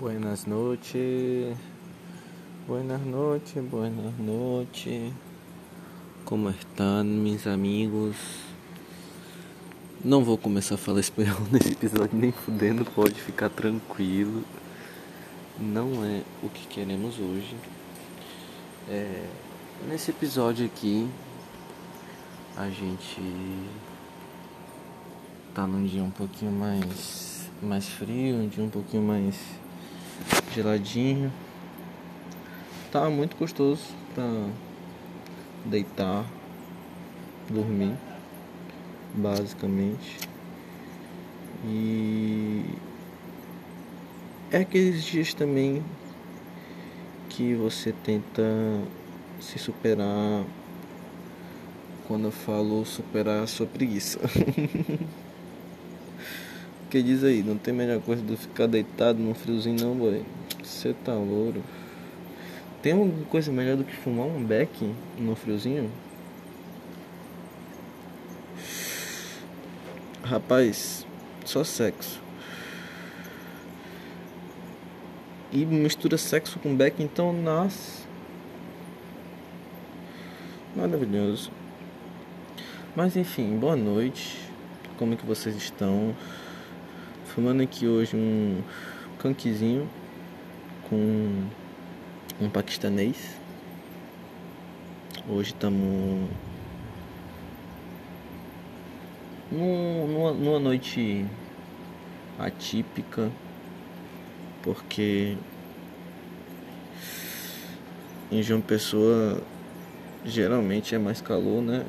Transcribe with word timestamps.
Buenas 0.00 0.46
noches. 0.46 1.58
Buenas 2.66 3.04
noches, 3.04 3.62
buenas 3.62 4.18
noches. 4.18 5.12
Como 6.24 6.48
estão, 6.48 7.04
meus 7.04 7.46
amigos? 7.46 8.16
Não 10.02 10.24
vou 10.24 10.38
começar 10.38 10.76
a 10.76 10.78
falar 10.78 11.00
espanhol 11.00 11.36
nesse 11.52 11.72
episódio 11.72 12.18
nem 12.18 12.32
fudendo, 12.32 12.82
pode 12.82 13.20
ficar 13.20 13.50
tranquilo. 13.50 14.42
Não 15.58 16.02
é 16.02 16.22
o 16.42 16.48
que 16.48 16.66
queremos 16.66 17.18
hoje. 17.18 17.54
É, 18.88 19.26
nesse 19.86 20.12
episódio 20.12 20.64
aqui, 20.64 21.10
a 22.56 22.70
gente 22.70 23.20
tá 25.54 25.66
num 25.66 25.84
dia 25.84 26.02
um 26.02 26.10
pouquinho 26.10 26.52
mais, 26.52 27.50
mais 27.62 27.86
frio, 27.86 28.36
um 28.36 28.48
dia 28.48 28.64
um 28.64 28.70
pouquinho 28.70 29.02
mais 29.02 29.36
geladinho. 30.54 31.32
Tá 32.90 33.08
muito 33.08 33.36
gostoso 33.36 33.82
pra 34.14 34.48
deitar, 35.64 36.26
dormir, 37.48 37.96
basicamente. 39.14 40.18
E 41.64 42.64
é 44.50 44.58
aqueles 44.58 45.04
dias 45.04 45.32
também 45.34 45.82
que 47.28 47.54
você 47.54 47.92
tenta 47.92 48.42
se 49.40 49.58
superar. 49.58 50.44
Quando 52.08 52.24
eu 52.24 52.32
falo 52.32 52.84
superar 52.84 53.44
a 53.44 53.46
sua 53.46 53.66
preguiça. 53.66 54.18
que 56.90 57.02
diz 57.02 57.22
aí, 57.22 57.42
não 57.42 57.56
tem 57.56 57.72
melhor 57.72 58.00
coisa 58.00 58.20
do 58.20 58.34
que 58.34 58.42
ficar 58.42 58.66
deitado 58.66 59.18
num 59.20 59.32
friozinho 59.32 59.80
não, 59.80 59.94
boy. 59.94 60.24
Você 60.62 60.92
tá 61.04 61.14
louro. 61.14 61.62
Tem 62.82 62.92
alguma 62.92 63.24
coisa 63.26 63.52
melhor 63.52 63.76
do 63.76 63.84
que 63.84 63.94
fumar 63.94 64.26
um 64.26 64.42
beck 64.42 64.92
no 65.16 65.36
friozinho? 65.36 65.90
Rapaz, 70.24 71.06
só 71.44 71.62
sexo. 71.62 72.20
E 75.52 75.64
mistura 75.64 76.18
sexo 76.18 76.58
com 76.58 76.74
beck, 76.74 77.00
então, 77.02 77.32
nossa. 77.32 78.02
Maravilhoso. 80.74 81.52
Mas 82.96 83.16
enfim, 83.16 83.56
boa 83.58 83.76
noite. 83.76 84.38
Como 84.98 85.14
é 85.14 85.16
que 85.16 85.26
vocês 85.26 85.54
estão? 85.56 86.14
Fumando 87.34 87.62
aqui 87.62 87.86
hoje 87.86 88.16
um 88.16 88.60
canquizinho 89.20 89.88
com 90.88 91.46
um 92.40 92.50
paquistanês. 92.50 93.36
Hoje 95.28 95.52
estamos 95.52 96.28
numa, 99.48 100.32
numa 100.32 100.58
noite 100.58 101.24
atípica, 102.36 103.30
porque 104.60 105.36
em 108.32 108.42
João 108.42 108.60
Pessoa 108.60 109.40
geralmente 110.24 110.96
é 110.96 110.98
mais 110.98 111.20
calor, 111.20 111.62
né? 111.62 111.86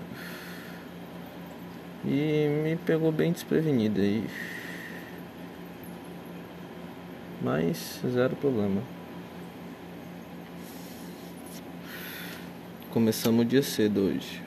E 2.05 2.47
me 2.63 2.75
pegou 2.75 3.11
bem 3.11 3.31
desprevenido 3.31 4.01
aí. 4.01 4.23
Mas 7.43 7.99
zero 8.07 8.35
problema. 8.35 8.83
Começamos 12.91 13.41
o 13.43 13.47
dia 13.47 13.63
cedo 13.63 14.01
hoje. 14.01 14.39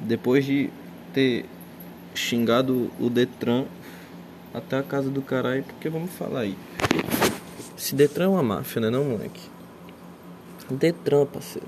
Depois 0.00 0.44
de 0.44 0.70
ter 1.12 1.46
xingado 2.14 2.92
o 3.00 3.10
Detran 3.10 3.64
até 4.54 4.78
a 4.78 4.84
casa 4.84 5.10
do 5.10 5.20
caralho, 5.20 5.64
porque 5.64 5.88
vamos 5.88 6.12
falar 6.12 6.40
aí. 6.40 6.56
Esse 7.76 7.92
Detran 7.94 8.26
é 8.26 8.28
uma 8.28 8.42
máfia, 8.42 8.80
né 8.80 8.90
não, 8.90 9.04
moleque? 9.04 9.50
Detran, 10.70 11.26
parceiro. 11.26 11.66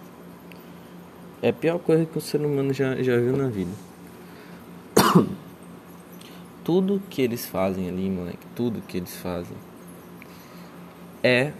É 1.43 1.48
a 1.48 1.53
pior 1.53 1.81
coisa 1.81 2.04
que 2.04 2.16
o 2.16 2.20
ser 2.20 2.43
humano 2.43 2.72
já, 2.72 2.94
já 3.03 3.16
viu 3.16 3.37
na 3.37 3.48
vida. 3.48 3.72
tudo 6.62 7.03
que 7.10 7.22
eles 7.22 7.44
fazem 7.47 7.88
ali, 7.88 8.09
moleque, 8.09 8.47
tudo 8.54 8.81
que 8.82 8.98
eles 8.98 9.16
fazem 9.16 9.56
é 11.22 11.53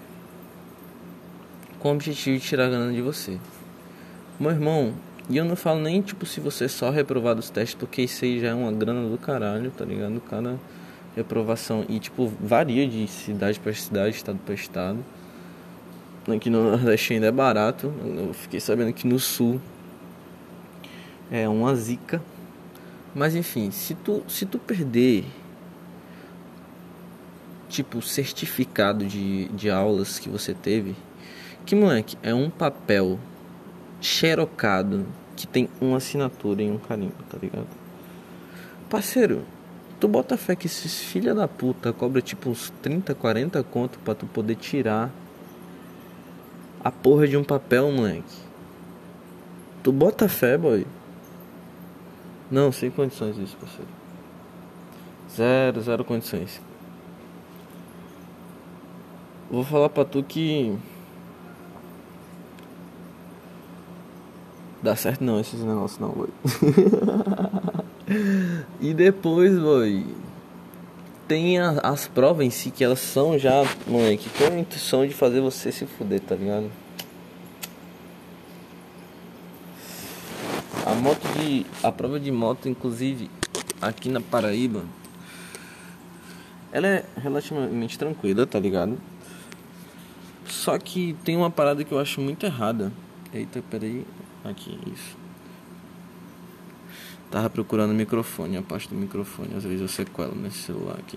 com 1.79 1.89
o 1.89 1.93
objetivo 1.93 2.39
de 2.39 2.45
tirar 2.45 2.67
a 2.67 2.69
grana 2.69 2.93
de 2.93 3.01
você. 3.01 3.39
Meu 4.39 4.51
irmão, 4.51 4.95
e 5.29 5.37
eu 5.37 5.45
não 5.45 5.57
falo 5.57 5.81
nem 5.81 6.03
tipo 6.03 6.27
se 6.27 6.41
você 6.41 6.69
só 6.69 6.91
reprovar 6.91 7.35
dos 7.35 7.51
testes, 7.51 7.75
porque 7.75 8.03
isso 8.03 8.25
aí 8.25 8.41
já 8.41 8.49
é 8.49 8.55
uma 8.55 8.73
grana 8.73 9.09
do 9.09 9.17
caralho, 9.17 9.71
tá 9.71 9.85
ligado? 9.85 10.21
Cada 10.29 10.59
reprovação. 11.15 11.85
E 11.89 11.99
tipo, 11.99 12.33
varia 12.41 12.87
de 12.87 13.07
cidade 13.07 13.59
para 13.61 13.73
cidade, 13.73 14.17
estado 14.17 14.39
para 14.45 14.55
estado. 14.55 14.99
Aqui 16.29 16.51
no 16.51 16.71
Nordeste 16.71 17.15
ainda 17.15 17.27
é 17.27 17.33
barato. 17.33 17.93
Eu 18.05 18.33
fiquei 18.35 18.61
sabendo 18.61 18.93
que 18.93 19.07
no 19.07 19.19
sul 19.19 19.61
é 21.31 21.49
uma 21.49 21.75
zica. 21.75 22.23
Mas 23.15 23.35
enfim, 23.35 23.71
se 23.71 23.95
tu, 23.95 24.23
se 24.29 24.47
tu 24.47 24.59
perder 24.59 25.25
tipo 27.71 28.03
certificado 28.03 29.07
de, 29.07 29.49
de 29.49 29.71
aulas 29.71 30.19
que 30.19 30.29
você 30.29 30.53
teve, 30.53 30.95
que 31.65 31.75
moleque, 31.75 32.19
é 32.23 32.35
um 32.35 32.51
papel 32.51 33.19
xerocado 34.01 35.07
que 35.37 35.47
tem 35.47 35.71
uma 35.81 35.99
assinatura 35.99 36.63
em 36.63 36.73
um 36.73 36.79
carimbo, 36.79 37.15
tá 37.31 37.39
ligado? 37.41 37.69
Parceiro, 38.91 39.45
tu 40.01 40.09
bota 40.09 40.37
fé 40.37 40.57
que 40.57 40.67
esses 40.67 41.01
filha 41.01 41.35
da 41.35 41.47
puta 41.47 41.93
cobra 41.93 42.21
tipo 42.21 42.51
uns 42.51 42.73
30, 42.83 43.15
40 43.15 43.63
conto 43.63 43.99
pra 44.01 44.15
tu 44.15 44.27
poder 44.27 44.57
tirar 44.57 45.11
a 46.83 46.91
porra 46.91 47.29
de 47.29 47.37
um 47.37 47.45
papel, 47.45 47.91
moleque. 47.93 48.51
Tu 49.83 49.93
bota 49.93 50.29
fé, 50.29 50.59
boy. 50.59 50.87
Não, 52.51 52.73
sem 52.73 52.91
condições 52.91 53.39
isso, 53.39 53.57
parceiro. 53.57 53.89
Zero, 55.35 55.81
zero 55.81 56.05
condições. 56.05 56.61
Vou 59.51 59.65
falar 59.65 59.89
pra 59.89 60.05
tu 60.05 60.23
que. 60.23 60.79
Dá 64.81 64.95
certo 64.95 65.25
não 65.25 65.41
esses 65.41 65.61
negócios 65.61 65.99
não, 65.99 66.11
boy. 66.11 66.29
e 68.81 68.95
depois, 68.95 69.59
boy. 69.59 70.07
Tem 71.27 71.59
a, 71.59 71.81
as 71.83 72.07
provas 72.07 72.47
em 72.47 72.51
si 72.51 72.71
que 72.71 72.85
elas 72.85 73.01
são 73.01 73.37
já, 73.39 73.65
moleque, 73.87 74.31
com 74.31 74.45
a 74.45 74.59
intenção 74.59 75.07
de 75.07 75.13
fazer 75.13 75.41
você 75.41 75.73
se 75.73 75.85
fuder, 75.85 76.21
tá 76.21 76.37
ligado? 76.37 76.71
A 80.87 80.95
moto 80.95 81.27
de. 81.37 81.67
A 81.83 81.91
prova 81.91 82.21
de 82.21 82.31
moto, 82.31 82.69
inclusive, 82.69 83.29
aqui 83.83 84.09
na 84.09 84.21
Paraíba. 84.21 84.85
Ela 86.73 86.87
é 86.87 87.05
relativamente 87.17 87.99
tranquila, 87.99 88.47
tá 88.47 88.61
ligado? 88.61 88.97
Só 90.61 90.77
que 90.77 91.17
tem 91.25 91.39
uma 91.39 91.51
parada 91.51 91.83
que 91.83 91.91
eu 91.91 91.99
acho 91.99 92.21
muito 92.21 92.45
errada. 92.45 92.93
Eita, 93.33 93.65
peraí. 93.71 94.05
Aqui, 94.45 94.79
isso. 94.93 95.17
Tava 97.31 97.49
procurando 97.49 97.93
o 97.93 97.95
microfone, 97.95 98.59
a 98.59 98.63
parte 98.63 98.87
do 98.87 98.95
microfone. 98.95 99.55
Às 99.57 99.65
vezes 99.65 99.81
eu 99.81 99.89
sequelo 99.89 100.35
nesse 100.35 100.59
celular 100.59 100.99
aqui. 100.99 101.17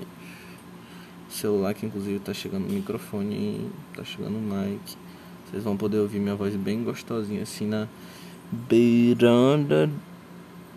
O 1.27 1.33
celular 1.33 1.73
que 1.73 1.85
inclusive 1.85 2.19
tá 2.19 2.33
chegando 2.33 2.69
o 2.69 2.71
microfone, 2.71 3.69
tá 3.93 4.05
chegando 4.05 4.37
o 4.37 4.41
mic. 4.41 4.95
Vocês 5.45 5.61
vão 5.61 5.75
poder 5.75 5.97
ouvir 5.97 6.19
minha 6.19 6.35
voz 6.35 6.55
bem 6.55 6.81
gostosinha 6.81 7.43
assim 7.43 7.67
na 7.67 7.89
beiranda 8.49 9.91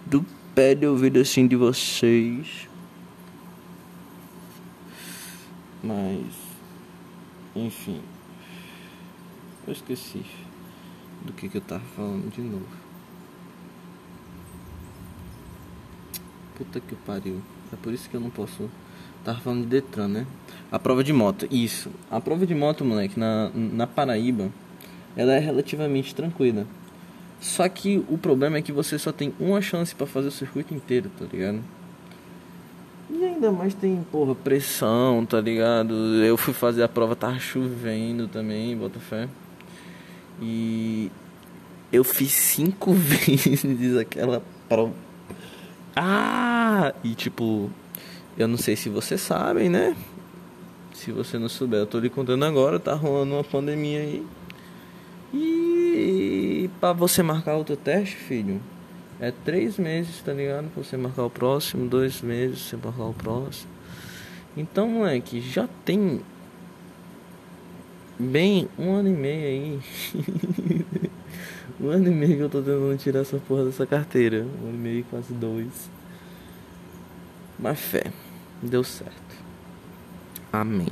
do 0.04 0.26
pé 0.56 0.74
de 0.74 0.88
ouvido 0.88 1.20
assim 1.20 1.46
de 1.46 1.54
vocês. 1.54 2.68
Mas 5.84 6.34
enfim. 7.54 8.02
Eu 9.66 9.72
esqueci 9.72 10.22
do 11.24 11.32
que, 11.32 11.48
que 11.48 11.56
eu 11.56 11.60
tava 11.60 11.82
falando 11.96 12.30
de 12.30 12.40
novo. 12.40 12.66
Puta 16.56 16.80
que 16.80 16.94
pariu. 16.94 17.40
É 17.72 17.76
por 17.76 17.92
isso 17.92 18.08
que 18.08 18.16
eu 18.16 18.20
não 18.20 18.30
posso. 18.30 18.70
Tava 19.24 19.40
falando 19.40 19.62
de 19.62 19.68
Detran, 19.68 20.08
né? 20.08 20.26
A 20.70 20.78
prova 20.78 21.02
de 21.02 21.12
moto. 21.12 21.48
Isso. 21.50 21.90
A 22.10 22.20
prova 22.20 22.46
de 22.46 22.54
moto, 22.54 22.84
moleque, 22.84 23.18
na, 23.18 23.50
na 23.54 23.86
Paraíba, 23.86 24.50
ela 25.16 25.32
é 25.32 25.38
relativamente 25.38 26.14
tranquila. 26.14 26.66
Só 27.40 27.68
que 27.68 28.04
o 28.08 28.16
problema 28.16 28.58
é 28.58 28.62
que 28.62 28.72
você 28.72 28.98
só 28.98 29.12
tem 29.12 29.34
uma 29.38 29.60
chance 29.60 29.94
para 29.94 30.06
fazer 30.06 30.28
o 30.28 30.32
circuito 30.32 30.72
inteiro, 30.72 31.10
tá 31.18 31.26
ligado? 31.30 31.60
E 33.10 33.24
ainda 33.24 33.52
mais 33.52 33.74
tem, 33.74 34.04
porra, 34.10 34.34
pressão, 34.34 35.26
tá 35.26 35.40
ligado? 35.40 35.94
Eu 36.24 36.36
fui 36.36 36.54
fazer 36.54 36.82
a 36.82 36.88
prova, 36.88 37.14
tava 37.14 37.38
chovendo 37.38 38.26
também, 38.26 38.76
bota 38.76 38.98
fé. 38.98 39.28
E 40.40 41.10
eu 41.92 42.04
fiz 42.04 42.32
cinco 42.32 42.92
vezes 42.94 43.96
aquela 43.96 44.42
prova. 44.68 44.92
Ah! 45.94 46.92
E 47.02 47.14
tipo, 47.14 47.70
eu 48.36 48.46
não 48.46 48.56
sei 48.56 48.76
se 48.76 48.88
vocês 48.88 49.20
sabem, 49.20 49.68
né? 49.68 49.96
Se 50.92 51.12
você 51.12 51.38
não 51.38 51.48
souber, 51.48 51.80
eu 51.80 51.86
tô 51.86 51.98
lhe 51.98 52.10
contando 52.10 52.44
agora, 52.44 52.78
tá 52.78 52.94
rolando 52.94 53.34
uma 53.34 53.44
pandemia 53.44 54.00
aí. 54.00 54.26
E 55.32 56.70
para 56.80 56.92
você 56.92 57.22
marcar 57.22 57.54
outro 57.54 57.76
teste, 57.76 58.16
filho, 58.16 58.60
é 59.20 59.30
três 59.30 59.78
meses, 59.78 60.20
tá 60.22 60.32
ligado? 60.32 60.68
Pra 60.72 60.82
você 60.82 60.96
marcar 60.96 61.24
o 61.24 61.30
próximo, 61.30 61.88
dois 61.88 62.20
meses 62.20 62.60
pra 62.60 62.78
você 62.80 62.86
marcar 62.86 63.04
o 63.04 63.14
próximo. 63.14 63.70
Então, 64.56 64.88
moleque, 64.88 65.40
já 65.40 65.68
tem 65.84 66.20
bem 68.18 68.68
um 68.78 68.92
ano 68.94 69.08
e 69.08 69.12
meio 69.12 69.46
aí. 69.46 69.80
um 71.80 71.88
ano 71.90 72.08
e 72.08 72.14
meio 72.14 72.36
que 72.36 72.42
eu 72.42 72.48
tô 72.48 72.58
tentando 72.60 72.96
tirar 72.98 73.20
essa 73.20 73.38
porra 73.38 73.64
dessa 73.64 73.86
carteira. 73.86 74.38
Um 74.38 74.68
ano 74.68 74.74
e 74.74 74.78
meio, 74.78 75.04
quase 75.10 75.32
dois. 75.34 75.90
Mas 77.58 77.78
fé, 77.78 78.12
deu 78.62 78.84
certo. 78.84 79.36
Amém. 80.52 80.88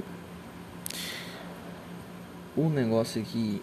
O 2.56 2.69
negócio 2.69 3.21
aqui, 3.21 3.61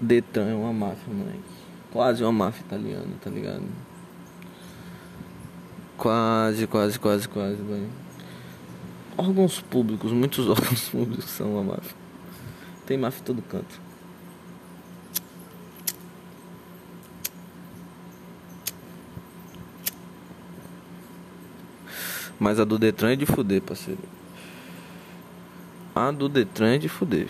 Detran 0.00 0.50
é 0.50 0.54
uma 0.54 0.72
máfia, 0.72 1.12
moleque. 1.12 1.38
Quase 1.90 2.22
uma 2.22 2.32
máfia 2.32 2.60
italiana, 2.60 3.14
tá 3.22 3.30
ligado? 3.30 3.64
Quase, 5.96 6.66
quase, 6.66 6.98
quase, 6.98 7.28
quase, 7.28 7.56
velho. 7.56 7.88
Órgãos 9.16 9.60
públicos, 9.60 10.12
muitos 10.12 10.46
órgãos 10.50 10.88
públicos 10.90 11.24
são 11.24 11.54
uma 11.54 11.74
máfia. 11.74 11.97
Tem 12.88 12.96
máfia 12.96 13.20
em 13.20 13.24
todo 13.24 13.42
canto. 13.42 13.78
Mas 22.40 22.58
a 22.58 22.64
do 22.64 22.78
Detran 22.78 23.12
é 23.12 23.16
de 23.16 23.26
fuder, 23.26 23.60
parceiro. 23.60 24.00
A 25.94 26.10
do 26.10 26.30
Detran 26.30 26.76
é 26.76 26.78
de 26.78 26.88
fuder. 26.88 27.28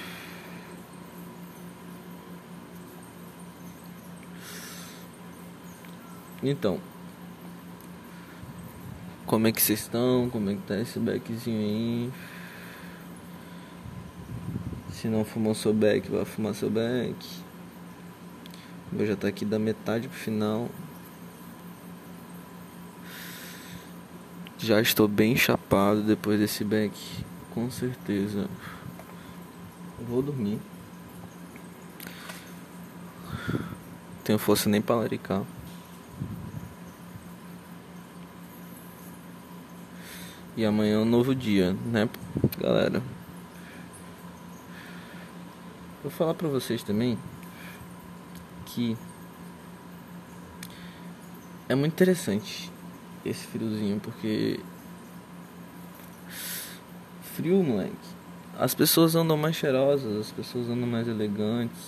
Então, 6.41 6.79
como 9.27 9.49
é 9.49 9.51
que 9.51 9.61
vocês 9.61 9.81
estão? 9.81 10.31
Como 10.31 10.51
é 10.51 10.55
que 10.55 10.63
tá 10.63 10.79
esse 10.79 11.01
beckzinho 11.01 11.59
aí? 11.59 12.38
Se 15.01 15.07
não 15.07 15.25
fumou 15.25 15.55
seu 15.55 15.73
beck, 15.73 16.11
vai 16.11 16.25
fumar 16.25 16.53
seu 16.57 16.69
beck. 16.69 17.15
Eu 18.93 19.07
já 19.07 19.15
tá 19.15 19.29
aqui 19.29 19.45
da 19.45 19.57
metade 19.57 20.09
pro 20.09 20.19
final. 20.19 20.69
Já 24.59 24.81
estou 24.81 25.07
bem 25.07 25.37
chapado 25.37 26.03
depois 26.03 26.41
desse 26.41 26.65
beck, 26.65 26.93
com 27.55 27.71
certeza. 27.71 28.49
Vou 30.09 30.21
dormir. 30.21 30.59
Tenho 34.25 34.39
força 34.41 34.69
nem 34.69 34.83
para 34.83 34.97
laricar. 34.97 35.45
E 40.57 40.65
amanhã 40.65 40.97
é 40.97 40.99
um 40.99 41.05
novo 41.05 41.37
dia, 41.37 41.73
né, 41.87 42.09
galera? 42.61 43.01
Vou 46.03 46.11
falar 46.11 46.35
pra 46.35 46.49
vocês 46.49 46.83
também 46.83 47.19
que 48.67 48.97
é 51.69 51.75
muito 51.75 51.93
interessante 51.93 52.71
esse 53.25 53.47
friozinho, 53.47 53.99
porque 54.01 54.61
frio, 57.39 57.63
moleque. 57.63 57.95
As 58.59 58.75
pessoas 58.75 59.15
andam 59.15 59.37
mais 59.37 59.55
cheirosas, 59.57 60.17
as 60.17 60.31
pessoas 60.31 60.69
andam 60.69 60.89
mais 60.89 61.07
elegantes. 61.07 61.79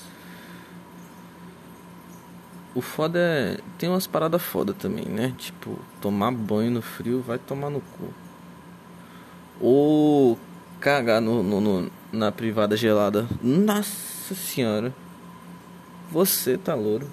O 2.75 2.81
foda 2.81 3.19
é. 3.19 3.59
Tem 3.77 3.89
umas 3.89 4.07
paradas 4.07 4.41
foda 4.41 4.73
também, 4.73 5.07
né? 5.07 5.35
Tipo, 5.37 5.79
tomar 6.01 6.31
banho 6.31 6.71
no 6.71 6.83
frio 6.83 7.21
vai 7.21 7.39
tomar 7.39 7.71
no 7.71 7.81
cu. 7.81 8.15
Ou 9.61 10.39
cagar 10.79 11.21
no, 11.21 11.43
no, 11.43 11.61
no, 11.61 11.91
na 12.13 12.33
privada 12.33 12.77
gelada. 12.77 13.29
Nossa 13.43 14.35
senhora. 14.35 14.95
Você 16.11 16.59
tá 16.59 16.75
louro. 16.75 17.09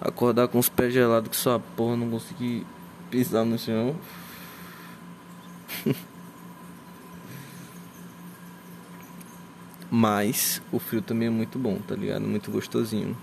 Acordar 0.00 0.46
com 0.48 0.58
os 0.58 0.68
pés 0.68 0.92
gelados 0.92 1.30
que 1.30 1.36
sua 1.36 1.58
porra 1.58 1.96
não 1.96 2.08
consegui 2.10 2.64
pisar 3.10 3.44
no 3.44 3.58
chão. 3.58 3.96
Mas 9.90 10.62
o 10.70 10.78
frio 10.78 11.02
também 11.02 11.26
é 11.28 11.30
muito 11.30 11.58
bom, 11.58 11.78
tá 11.78 11.96
ligado? 11.96 12.22
Muito 12.22 12.50
gostosinho. 12.50 13.16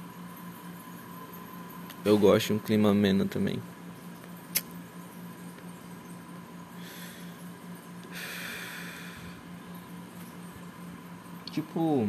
Eu 2.03 2.17
gosto 2.17 2.47
de 2.47 2.53
um 2.53 2.59
clima 2.59 2.89
ameno 2.89 3.25
também. 3.25 3.61
Tipo. 11.55 12.07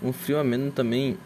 Um 0.00 0.12
frio 0.12 0.38
ameno 0.38 0.70
também 0.70 1.18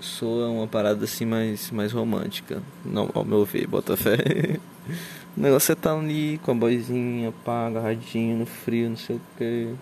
soa 0.00 0.48
uma 0.48 0.66
parada 0.66 1.04
assim 1.04 1.24
mais, 1.24 1.70
mais 1.70 1.92
romântica. 1.92 2.62
Não, 2.84 3.10
ao 3.14 3.24
meu 3.24 3.44
ver, 3.44 3.66
bota 3.66 3.96
fé. 3.96 4.16
o 5.36 5.40
negócio 5.40 5.72
é 5.72 5.74
tá 5.74 5.96
ali 5.96 6.38
com 6.38 6.50
a 6.50 6.54
boizinha, 6.54 7.32
pá, 7.44 7.66
agarradinho 7.68 8.38
no 8.38 8.46
frio, 8.46 8.90
não 8.90 8.96
sei 8.96 9.16
o 9.16 9.20
que. 9.38 9.74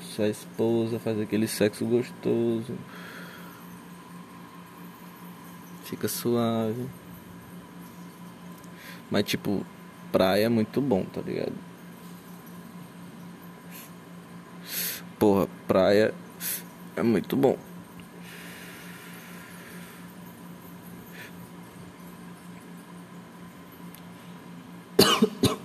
Sua 0.00 0.28
esposa 0.28 0.98
faz 0.98 1.18
aquele 1.20 1.48
sexo 1.48 1.84
gostoso. 1.84 2.74
Fica 5.84 6.08
suave. 6.08 6.86
Mas 9.10 9.24
tipo, 9.24 9.64
praia 10.12 10.46
é 10.46 10.48
muito 10.48 10.80
bom, 10.80 11.04
tá 11.04 11.20
ligado? 11.20 11.54
Porra, 15.18 15.48
praia 15.66 16.14
é 16.94 17.02
muito 17.02 17.34
bom. 17.34 17.56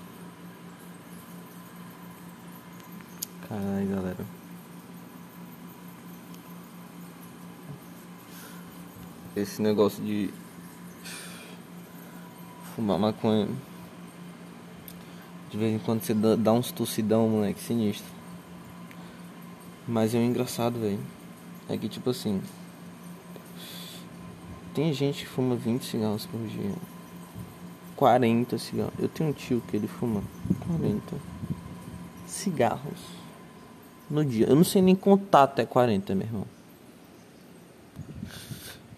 Caralho, 3.50 3.90
galera. 3.90 4.26
Esse 9.36 9.62
negócio 9.62 10.02
de 10.02 10.34
fumar 12.74 12.98
maconha. 12.98 13.50
De 15.50 15.58
vez 15.58 15.76
em 15.76 15.80
quando 15.80 16.02
você 16.02 16.14
dá 16.14 16.54
uns 16.54 16.72
tossidão, 16.72 17.28
moleque, 17.28 17.60
sinistro. 17.60 18.21
Mas 19.92 20.16
é 20.16 20.20
um 20.20 20.24
engraçado, 20.24 20.80
velho. 20.80 21.02
É 21.68 21.76
que 21.76 21.90
tipo 21.90 22.12
assim. 22.12 22.42
Tem 24.74 24.94
gente 24.94 25.26
que 25.26 25.30
fuma 25.30 25.54
20 25.54 25.84
cigarros 25.84 26.26
por 26.26 26.40
dia. 26.48 26.72
40 27.98 28.58
cigarros. 28.58 28.94
Eu 28.98 29.10
tenho 29.10 29.32
um 29.32 29.34
tio 29.34 29.62
que 29.68 29.76
ele 29.76 29.90
fuma 29.90 30.24
40 30.66 31.18
cigarros 32.26 33.00
no 34.10 34.24
dia. 34.24 34.48
Eu 34.48 34.56
não 34.56 34.64
sei 34.64 34.82
nem 34.82 34.96
contar 34.96 35.44
até 35.44 35.66
40, 35.66 36.16
meu 36.16 36.26
irmão. 36.26 36.46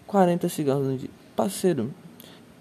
40 0.06 0.48
cigarros 0.48 0.86
no 0.86 0.96
dia. 0.96 1.10
Parceiro, 1.34 1.92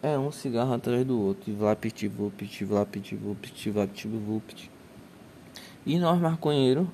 é 0.01 0.17
um 0.17 0.31
cigarro 0.31 0.73
atrás 0.73 1.05
do 1.05 1.19
outro. 1.19 1.51
E 1.51 1.53
vlapt, 1.53 2.07
vupt, 2.07 2.65
vlapt, 2.65 3.15
vupt, 3.15 3.69
vlapt, 3.69 4.07
vupt. 4.07 4.71
E 5.85 5.99
nós 5.99 6.19
maconheiros 6.19 6.87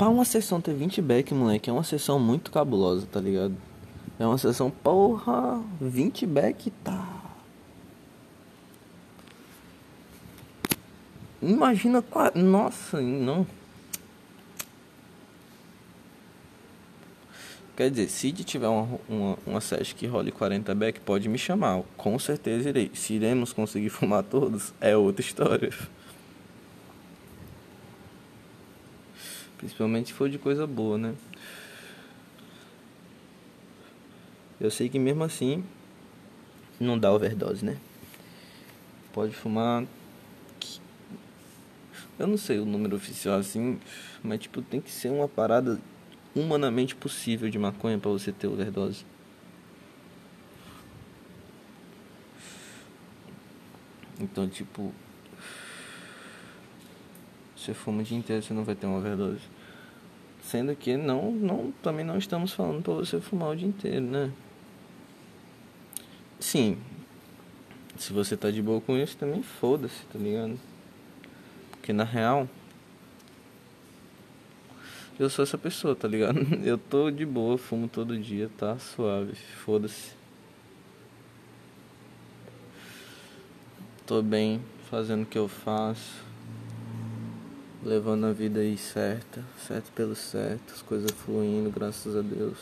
Pra 0.00 0.08
uma 0.08 0.24
sessão 0.24 0.62
ter 0.62 0.72
20 0.72 1.02
back, 1.02 1.34
moleque, 1.34 1.68
é 1.68 1.72
uma 1.74 1.84
sessão 1.84 2.18
muito 2.18 2.50
cabulosa, 2.50 3.06
tá 3.06 3.20
ligado? 3.20 3.54
É 4.18 4.24
uma 4.26 4.38
sessão, 4.38 4.70
porra, 4.70 5.62
20 5.78 6.24
back, 6.26 6.70
tá. 6.82 7.36
Imagina, 11.42 12.02
nossa, 12.34 12.98
não. 12.98 13.46
Quer 17.76 17.90
dizer, 17.90 18.08
se 18.08 18.32
tiver 18.32 18.68
uma, 18.68 18.98
uma, 19.06 19.38
uma 19.46 19.60
que 19.94 20.06
role 20.06 20.32
40 20.32 20.74
back, 20.74 21.00
pode 21.00 21.28
me 21.28 21.36
chamar. 21.36 21.82
Com 21.98 22.18
certeza 22.18 22.70
irei. 22.70 22.90
Se 22.94 23.12
iremos 23.12 23.52
conseguir 23.52 23.90
fumar 23.92 24.22
todos, 24.22 24.72
é 24.80 24.96
outra 24.96 25.20
história. 25.20 25.70
Principalmente 29.60 30.06
se 30.06 30.14
for 30.14 30.26
de 30.30 30.38
coisa 30.38 30.66
boa, 30.66 30.96
né? 30.96 31.14
Eu 34.58 34.70
sei 34.70 34.88
que 34.88 34.98
mesmo 34.98 35.22
assim 35.22 35.62
não 36.80 36.98
dá 36.98 37.12
overdose, 37.12 37.62
né? 37.62 37.76
Pode 39.12 39.34
fumar. 39.34 39.84
Eu 42.18 42.26
não 42.26 42.38
sei 42.38 42.58
o 42.58 42.64
número 42.64 42.96
oficial 42.96 43.38
assim, 43.38 43.78
mas 44.22 44.40
tipo, 44.40 44.62
tem 44.62 44.80
que 44.80 44.90
ser 44.90 45.10
uma 45.10 45.28
parada 45.28 45.78
humanamente 46.34 46.96
possível 46.96 47.50
de 47.50 47.58
maconha 47.58 47.98
para 47.98 48.10
você 48.10 48.32
ter 48.32 48.46
overdose. 48.46 49.04
Então, 54.18 54.48
tipo, 54.48 54.90
você 57.60 57.74
fuma 57.74 58.00
o 58.00 58.04
dia 58.04 58.16
inteiro, 58.16 58.42
você 58.42 58.54
não 58.54 58.64
vai 58.64 58.74
ter 58.74 58.86
uma 58.86 58.98
overdose. 58.98 59.42
Sendo 60.42 60.74
que 60.74 60.96
não, 60.96 61.30
não, 61.30 61.72
também 61.82 62.04
não 62.04 62.16
estamos 62.16 62.52
falando 62.52 62.82
para 62.82 62.94
você 62.94 63.20
fumar 63.20 63.50
o 63.50 63.56
dia 63.56 63.68
inteiro, 63.68 64.04
né? 64.04 64.32
Sim, 66.38 66.78
se 67.98 68.14
você 68.14 68.34
tá 68.36 68.50
de 68.50 68.62
boa 68.62 68.80
com 68.80 68.96
isso, 68.96 69.16
também 69.16 69.42
foda-se, 69.42 70.06
tá 70.06 70.18
ligado? 70.18 70.58
Porque 71.72 71.92
na 71.92 72.04
real, 72.04 72.48
eu 75.18 75.28
sou 75.28 75.42
essa 75.42 75.58
pessoa, 75.58 75.94
tá 75.94 76.08
ligado? 76.08 76.40
Eu 76.64 76.78
tô 76.78 77.10
de 77.10 77.26
boa, 77.26 77.58
fumo 77.58 77.88
todo 77.88 78.18
dia, 78.18 78.50
tá 78.56 78.78
suave, 78.78 79.34
foda-se. 79.34 80.12
Tô 84.06 84.22
bem, 84.22 84.62
fazendo 84.90 85.22
o 85.22 85.26
que 85.26 85.38
eu 85.38 85.46
faço, 85.46 86.24
levando 87.82 88.26
a 88.26 88.32
vida 88.32 88.60
aí 88.60 88.76
certa, 88.76 89.42
certo 89.66 89.90
pelo 89.92 90.14
certo, 90.14 90.74
as 90.74 90.82
coisas 90.82 91.10
fluindo, 91.10 91.70
graças 91.70 92.14
a 92.14 92.20
Deus. 92.20 92.58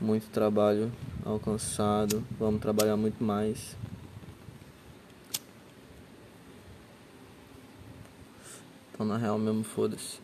Muito 0.00 0.28
trabalho 0.30 0.92
alcançado, 1.24 2.22
vamos 2.38 2.60
trabalhar 2.60 2.96
muito 2.96 3.22
mais. 3.22 3.76
Então 8.92 9.06
na 9.06 9.16
real 9.16 9.38
mesmo 9.38 9.64
foda-se. 9.64 10.18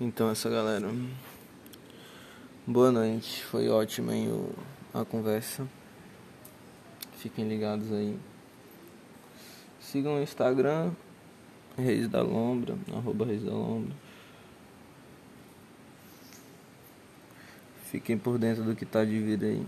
Então 0.00 0.30
essa 0.30 0.48
galera. 0.48 0.88
Boa 2.70 2.92
noite, 2.92 3.42
foi 3.46 3.66
ótima 3.70 4.12
a 4.92 5.02
conversa. 5.02 5.66
Fiquem 7.12 7.48
ligados 7.48 7.90
aí. 7.90 8.14
Sigam 9.80 10.16
o 10.16 10.22
Instagram, 10.22 10.92
Reis 11.78 12.06
da 12.08 12.20
Lombra, 12.20 12.76
arroba 12.94 13.24
Reis 13.24 13.42
da 13.42 13.52
Lombra. 13.52 13.96
Fiquem 17.84 18.18
por 18.18 18.36
dentro 18.38 18.62
do 18.62 18.76
que 18.76 18.84
tá 18.84 19.02
de 19.02 19.18
vida 19.18 19.46
aí. 19.46 19.66